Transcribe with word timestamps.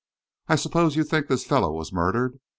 I 0.47 0.55
suppose 0.55 0.95
you 0.95 1.03
think 1.03 1.27
this 1.27 1.45
fellow 1.45 1.71
was 1.71 1.93
murdered? 1.93 2.39